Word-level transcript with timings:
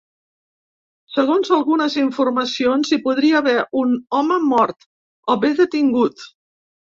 Segons 1.17 1.51
algunes 1.57 1.97
informacions 2.03 2.93
hi 2.95 2.99
podria 3.03 3.37
haver 3.41 3.55
un 3.81 3.93
home 4.21 4.39
mort, 4.55 4.87
o 5.35 5.39
bé 5.45 5.55
detingut. 5.63 6.27